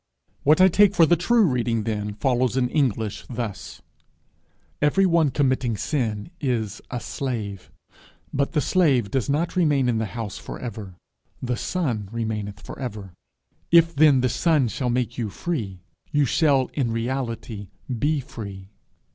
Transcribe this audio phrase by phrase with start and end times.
[0.41, 2.35] What I take for the true reading then, I
[2.71, 3.83] English thus:
[4.81, 7.69] 'Every one committing sin is a slave.
[8.33, 10.95] But the slave does not remain in the house for ever;
[11.39, 13.13] the son remaineth for ever.
[13.69, 18.69] If then the son shall make you free, you shall in reality be free.'